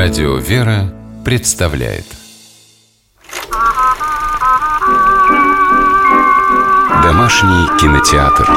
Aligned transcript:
Радио 0.00 0.36
«Вера» 0.36 0.94
представляет 1.24 2.04
Домашний 7.02 7.66
кинотеатр 7.80 8.48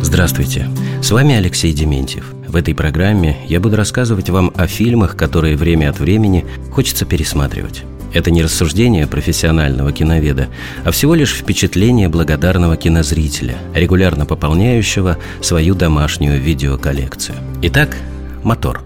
Здравствуйте, 0.00 0.70
с 1.02 1.10
вами 1.10 1.34
Алексей 1.34 1.74
Дементьев. 1.74 2.32
В 2.48 2.56
этой 2.56 2.74
программе 2.74 3.36
я 3.46 3.60
буду 3.60 3.76
рассказывать 3.76 4.30
вам 4.30 4.52
о 4.56 4.66
фильмах, 4.66 5.18
которые 5.18 5.58
время 5.58 5.90
от 5.90 6.00
времени 6.00 6.46
хочется 6.72 7.04
пересматривать. 7.04 7.82
Это 8.14 8.30
не 8.30 8.42
рассуждение 8.42 9.06
профессионального 9.06 9.92
киноведа, 9.92 10.48
а 10.82 10.92
всего 10.92 11.14
лишь 11.14 11.34
впечатление 11.34 12.08
благодарного 12.08 12.78
кинозрителя, 12.78 13.58
регулярно 13.74 14.24
пополняющего 14.24 15.18
свою 15.42 15.74
домашнюю 15.74 16.40
видеоколлекцию. 16.40 17.36
Итак, 17.60 17.98
мотор. 18.42 18.82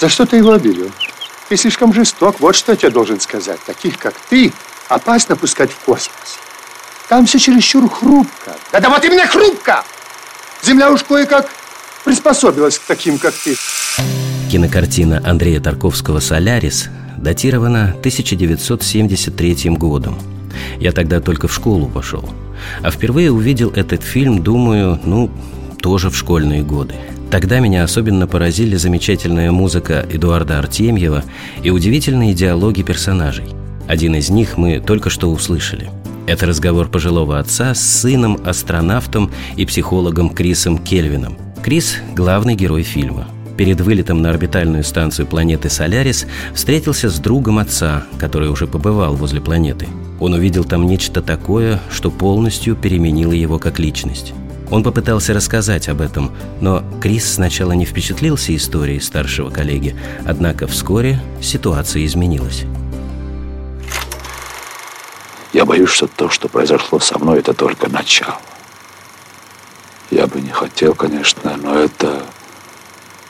За 0.00 0.08
что 0.08 0.24
ты 0.24 0.38
его 0.38 0.52
обидел? 0.52 0.90
Ты 1.50 1.58
слишком 1.58 1.92
жесток, 1.92 2.40
вот 2.40 2.56
что 2.56 2.72
я 2.72 2.76
тебе 2.76 2.90
должен 2.90 3.20
сказать. 3.20 3.60
Таких, 3.66 3.98
как 3.98 4.14
ты, 4.30 4.50
опасно 4.88 5.36
пускать 5.36 5.70
в 5.70 5.78
космос. 5.80 6.38
Там 7.10 7.26
все 7.26 7.38
чересчур 7.38 7.86
хрупко. 7.90 8.56
Да-да 8.72 8.88
вот 8.88 9.04
именно 9.04 9.26
хрупко! 9.26 9.84
Земля 10.62 10.90
уж 10.90 11.02
кое-как 11.02 11.50
приспособилась 12.02 12.78
к 12.78 12.82
таким, 12.86 13.18
как 13.18 13.34
ты. 13.34 13.56
Кинокартина 14.50 15.20
Андрея 15.22 15.60
Тарковского 15.60 16.20
«Солярис» 16.20 16.88
датирована 17.18 17.90
1973 17.98 19.70
годом. 19.70 20.18
Я 20.78 20.92
тогда 20.92 21.20
только 21.20 21.46
в 21.46 21.52
школу 21.52 21.88
пошел. 21.88 22.26
А 22.82 22.90
впервые 22.90 23.30
увидел 23.30 23.70
этот 23.70 24.02
фильм, 24.02 24.42
думаю, 24.42 24.98
ну, 25.04 25.30
тоже 25.82 26.08
в 26.08 26.16
школьные 26.16 26.62
годы. 26.62 26.94
Тогда 27.30 27.60
меня 27.60 27.84
особенно 27.84 28.26
поразили 28.26 28.74
замечательная 28.74 29.52
музыка 29.52 30.04
Эдуарда 30.10 30.58
Артемьева 30.58 31.22
и 31.62 31.70
удивительные 31.70 32.34
диалоги 32.34 32.82
персонажей. 32.82 33.44
Один 33.86 34.16
из 34.16 34.30
них 34.30 34.58
мы 34.58 34.80
только 34.80 35.10
что 35.10 35.30
услышали. 35.30 35.90
Это 36.26 36.46
разговор 36.46 36.88
пожилого 36.88 37.38
отца 37.38 37.74
с 37.74 37.80
сыном, 37.80 38.38
астронавтом 38.44 39.30
и 39.56 39.64
психологом 39.64 40.30
Крисом 40.30 40.78
Кельвином. 40.78 41.36
Крис– 41.62 41.98
главный 42.16 42.56
герой 42.56 42.82
фильма. 42.82 43.28
Перед 43.56 43.80
вылетом 43.80 44.22
на 44.22 44.30
орбитальную 44.30 44.82
станцию 44.82 45.26
планеты 45.26 45.68
Солярис 45.68 46.26
встретился 46.54 47.10
с 47.10 47.18
другом 47.18 47.58
отца, 47.58 48.04
который 48.18 48.48
уже 48.48 48.66
побывал 48.66 49.14
возле 49.14 49.40
планеты. 49.40 49.86
Он 50.18 50.34
увидел 50.34 50.64
там 50.64 50.86
нечто 50.86 51.20
такое, 51.20 51.80
что 51.90 52.10
полностью 52.10 52.74
переменило 52.74 53.32
его 53.32 53.58
как 53.58 53.78
личность. 53.78 54.32
Он 54.70 54.84
попытался 54.84 55.34
рассказать 55.34 55.88
об 55.88 56.00
этом, 56.00 56.32
но 56.60 56.84
Крис 57.00 57.34
сначала 57.34 57.72
не 57.72 57.84
впечатлился 57.84 58.54
историей 58.54 59.00
старшего 59.00 59.50
коллеги, 59.50 59.96
однако 60.24 60.68
вскоре 60.68 61.20
ситуация 61.42 62.04
изменилась. 62.04 62.64
Я 65.52 65.64
боюсь, 65.64 65.90
что 65.90 66.06
то, 66.06 66.30
что 66.30 66.48
произошло 66.48 67.00
со 67.00 67.18
мной, 67.18 67.40
это 67.40 67.52
только 67.52 67.90
начало. 67.90 68.38
Я 70.12 70.28
бы 70.28 70.40
не 70.40 70.50
хотел, 70.50 70.94
конечно, 70.94 71.56
но 71.56 71.76
это 71.76 72.22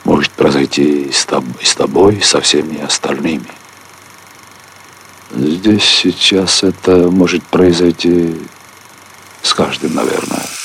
может 0.05 0.31
произойти 0.33 1.05
и 1.05 1.13
с, 1.13 1.25
тобой, 1.25 2.17
и 2.17 2.21
со 2.21 2.43
всеми 2.43 2.83
остальными. 2.83 3.49
Здесь 5.35 5.85
сейчас 5.85 6.63
это 6.63 7.11
может 7.11 7.43
произойти 7.45 8.37
с 9.43 9.55
каждым, 9.55 9.95
наверное. 9.95 10.60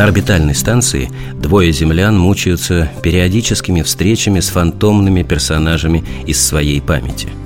На 0.00 0.06
орбитальной 0.06 0.54
станции 0.54 1.10
двое 1.34 1.72
землян 1.72 2.18
мучаются 2.18 2.90
периодическими 3.02 3.82
встречами 3.82 4.40
с 4.40 4.48
фантомными 4.48 5.22
персонажами 5.22 6.02
из 6.26 6.42
своей 6.42 6.80
памяти– 6.80 7.28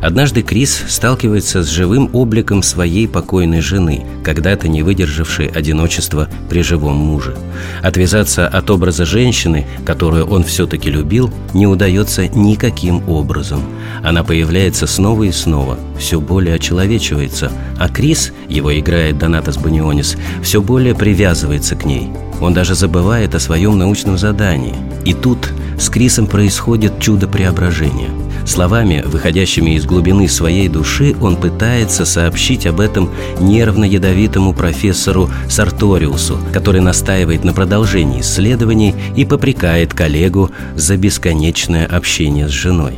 Однажды 0.00 0.42
Крис 0.42 0.84
сталкивается 0.88 1.62
с 1.62 1.68
живым 1.68 2.10
обликом 2.12 2.62
своей 2.62 3.08
покойной 3.08 3.60
жены, 3.60 4.04
когда-то 4.24 4.68
не 4.68 4.82
выдержавшей 4.82 5.46
одиночества 5.46 6.28
при 6.48 6.62
живом 6.62 6.96
муже. 6.96 7.36
Отвязаться 7.82 8.46
от 8.46 8.70
образа 8.70 9.04
женщины, 9.04 9.66
которую 9.84 10.26
он 10.26 10.44
все-таки 10.44 10.90
любил, 10.90 11.30
не 11.54 11.66
удается 11.66 12.28
никаким 12.28 13.08
образом. 13.08 13.62
Она 14.02 14.24
появляется 14.24 14.86
снова 14.86 15.24
и 15.24 15.32
снова, 15.32 15.78
все 15.98 16.20
более 16.20 16.54
очеловечивается, 16.56 17.50
а 17.78 17.88
Крис, 17.88 18.32
его 18.48 18.76
играет 18.78 19.18
Донатас 19.18 19.56
Банионис, 19.56 20.16
все 20.42 20.62
более 20.62 20.94
привязывается 20.94 21.74
к 21.76 21.84
ней. 21.84 22.10
Он 22.40 22.54
даже 22.54 22.74
забывает 22.74 23.34
о 23.34 23.40
своем 23.40 23.78
научном 23.78 24.16
задании. 24.16 24.74
И 25.04 25.12
тут 25.12 25.50
с 25.78 25.88
Крисом 25.88 26.26
происходит 26.26 27.00
чудо 27.00 27.26
преображения– 27.26 28.10
Словами, 28.48 29.02
выходящими 29.04 29.76
из 29.76 29.84
глубины 29.84 30.26
своей 30.26 30.68
души, 30.68 31.14
он 31.20 31.36
пытается 31.36 32.06
сообщить 32.06 32.66
об 32.66 32.80
этом 32.80 33.12
нервно-ядовитому 33.40 34.54
профессору 34.54 35.28
Сарториусу, 35.50 36.38
который 36.54 36.80
настаивает 36.80 37.44
на 37.44 37.52
продолжении 37.52 38.22
исследований 38.22 38.94
и 39.14 39.26
попрекает 39.26 39.92
коллегу 39.92 40.50
за 40.74 40.96
бесконечное 40.96 41.84
общение 41.86 42.48
с 42.48 42.50
женой. 42.50 42.94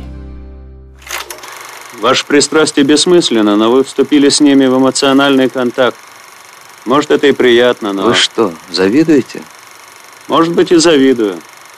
Ваше 1.99 2.25
пристрастие 2.25 2.85
бессмысленно, 2.85 3.57
но 3.57 3.71
вы 3.71 3.83
вступили 3.83 4.29
с 4.29 4.39
ними 4.39 4.67
в 4.67 4.77
эмоциональный 4.77 5.49
контакт. 5.49 5.97
Может, 6.85 7.11
это 7.11 7.27
и 7.27 7.33
приятно, 7.33 7.91
но... 7.91 8.05
Вы 8.05 8.15
что, 8.15 8.53
завидуете? 8.71 9.41
Может 10.29 10.55
быть, 10.55 10.71
и 10.71 10.77
завидую. 10.77 11.35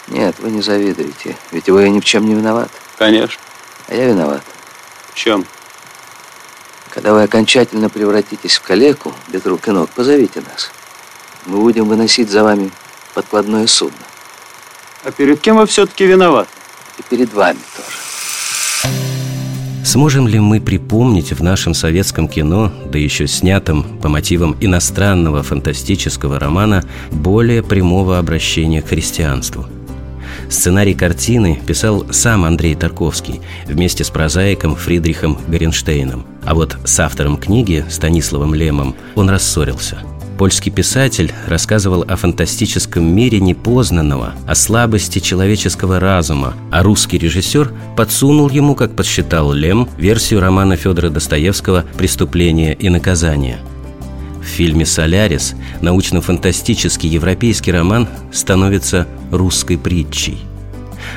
Нет, 0.09 0.35
вы 0.39 0.51
не 0.51 0.61
завидуете, 0.61 1.35
ведь 1.51 1.69
вы 1.69 1.89
ни 1.89 1.99
в 1.99 2.05
чем 2.05 2.27
не 2.27 2.35
виноват. 2.35 2.69
Конечно. 2.99 3.41
А 3.87 3.95
я 3.95 4.07
виноват. 4.07 4.43
В 5.11 5.15
чем? 5.15 5.45
Когда 6.89 7.13
вы 7.13 7.23
окончательно 7.23 7.89
превратитесь 7.89 8.55
в 8.55 8.61
калеку 8.61 9.13
без 9.27 9.45
рук 9.45 9.67
и 9.67 9.71
ног, 9.71 9.89
позовите 9.89 10.41
нас. 10.41 10.71
Мы 11.45 11.59
будем 11.59 11.87
выносить 11.87 12.29
за 12.29 12.43
вами 12.43 12.71
подкладное 13.13 13.67
судно. 13.67 13.97
А 15.03 15.11
перед 15.11 15.41
кем 15.41 15.57
вы 15.57 15.65
все-таки 15.65 16.05
виноваты? 16.05 16.49
И 16.97 17.03
перед 17.03 17.33
вами 17.33 17.59
тоже. 17.75 17.97
Сможем 19.83 20.27
ли 20.27 20.39
мы 20.39 20.61
припомнить 20.61 21.33
в 21.33 21.43
нашем 21.43 21.73
советском 21.73 22.27
кино, 22.27 22.71
да 22.85 22.97
еще 22.97 23.27
снятом 23.27 23.99
по 23.99 24.07
мотивам 24.07 24.55
иностранного 24.61 25.43
фантастического 25.43 26.39
романа, 26.39 26.83
более 27.11 27.63
прямого 27.63 28.17
обращения 28.17 28.81
к 28.81 28.87
христианству– 28.87 29.65
Сценарий 30.53 30.93
картины 30.93 31.59
писал 31.65 32.05
сам 32.11 32.45
Андрей 32.45 32.75
Тарковский 32.75 33.41
вместе 33.65 34.03
с 34.03 34.11
прозаиком 34.11 34.75
Фридрихом 34.75 35.39
Горенштейном. 35.47 36.27
А 36.45 36.53
вот 36.53 36.77
с 36.85 36.99
автором 36.99 37.37
книги 37.37 37.83
Станиславом 37.89 38.53
Лемом 38.53 38.95
он 39.15 39.29
рассорился– 39.29 39.97
Польский 40.37 40.71
писатель 40.71 41.31
рассказывал 41.47 42.03
о 42.07 42.15
фантастическом 42.15 43.03
мире 43.03 43.39
непознанного, 43.39 44.33
о 44.47 44.55
слабости 44.55 45.19
человеческого 45.19 45.99
разума, 45.99 46.55
а 46.71 46.81
русский 46.83 47.17
режиссер 47.17 47.71
подсунул 47.95 48.49
ему, 48.49 48.75
как 48.75 48.95
подсчитал 48.95 49.53
Лем, 49.53 49.87
версию 49.97 50.41
романа 50.41 50.75
Федора 50.75 51.09
Достоевского 51.09 51.85
«Преступление 51.97 52.73
и 52.73 52.89
наказание». 52.89 53.59
В 54.43 54.45
фильме 54.45 54.85
«Солярис» 54.85 55.55
научно-фантастический 55.81 57.09
европейский 57.09 57.71
роман 57.71 58.07
становится 58.31 59.07
русской 59.31 59.77
притчей. 59.77 60.37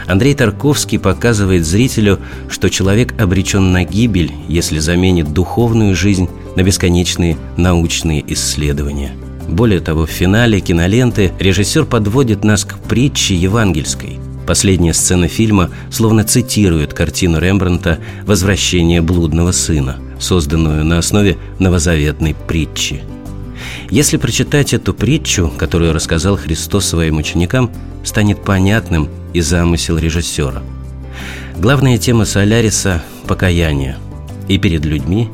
Андрей 0.06 0.34
Тарковский 0.34 0.98
показывает 0.98 1.66
зрителю, 1.66 2.20
что 2.48 2.70
человек 2.70 3.20
обречен 3.20 3.72
на 3.72 3.84
гибель, 3.84 4.32
если 4.48 4.78
заменит 4.78 5.32
духовную 5.32 5.97
жизнь 5.97 6.28
на 6.54 6.62
бесконечные 6.62 7.37
научные 7.56 8.25
исследования. 8.32 9.12
Более 9.48 9.81
того, 9.81 10.06
в 10.06 10.10
финале 10.10 10.60
киноленты 10.60 11.32
режиссер 11.38 11.84
подводит 11.84 12.44
нас 12.44 12.64
к 12.64 12.78
притче 12.78 13.34
евангельской. 13.34 14.19
Последняя 14.46 14.94
сцена 14.94 15.26
фильма 15.26 15.70
словно 15.90 16.23
цитирует 16.23 16.94
картину 16.94 17.38
Рембрандта 17.40 17.99
«Возвращение 18.25 19.02
блудного 19.02 19.50
сына», 19.50 19.96
созданную 20.20 20.84
на 20.84 20.99
основе 20.99 21.37
новозаветной 21.58 22.37
притчи– 22.46 23.02
если 23.91 24.17
прочитать 24.17 24.75
эту 24.75 24.94
притчу, 24.94 25.53
которую 25.56 25.93
рассказал 25.93 26.37
Христос 26.37 26.87
своим 26.87 27.19
ученикам, 27.19 27.70
станет 28.05 28.43
понятным 28.43 29.08
и 29.32 29.41
замысел 29.41 29.99
режиссера. 29.99 30.62
Главная 31.56 31.99
тема 31.99 32.25
Соляриса– 32.25 33.03
покаяние 33.26 33.97
и 34.49 34.58
перед 34.58 34.85
людьми, 34.85 35.29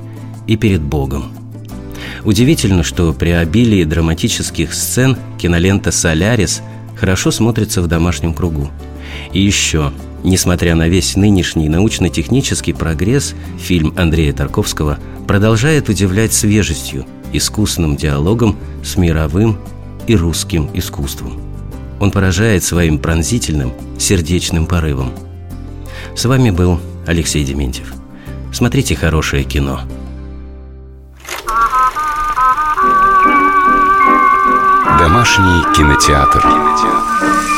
и 0.46 0.56
перед 0.56 0.80
Богом. 0.80 1.32
Удивительно, 2.24 2.82
что 2.82 3.12
при 3.12 3.30
обилии 3.30 3.84
драматических 3.84 4.72
сцен 4.74 5.16
кинолента 5.38 5.90
«Солярис» 5.90 6.62
хорошо 6.96 7.30
смотрится 7.30 7.82
в 7.82 7.88
домашнем 7.88 8.32
кругу. 8.32 8.70
И 9.32 9.40
еще, 9.40 9.92
несмотря 10.22 10.76
на 10.76 10.88
весь 10.88 11.16
нынешний 11.16 11.68
научно-технический 11.68 12.72
прогресс, 12.72 13.34
фильм 13.58 13.92
Андрея 13.96 14.32
Тарковского 14.32 14.98
продолжает 15.26 15.88
удивлять 15.88 16.32
свежестью– 16.32 17.06
искусным 17.32 17.96
диалогом 17.96 18.56
с 18.82 18.96
мировым 18.96 19.58
и 20.06 20.16
русским 20.16 20.68
искусством. 20.74 21.40
Он 22.00 22.10
поражает 22.10 22.64
своим 22.64 22.98
пронзительным, 22.98 23.72
сердечным 23.98 24.66
порывом. 24.66 25.12
С 26.16 26.24
вами 26.24 26.50
был 26.50 26.80
Алексей 27.06 27.44
Дементьев. 27.44 27.92
Смотрите 28.52 28.94
хорошее 28.96 29.44
кино. 29.44 29.80
Домашний 34.98 35.62
кинотеатр. 35.74 36.40
кинотеатр. 36.42 37.51